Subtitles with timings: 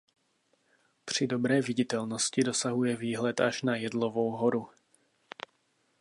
[1.05, 4.67] Při dobré viditelnosti dosahuje výhled až na Jedlovou horu.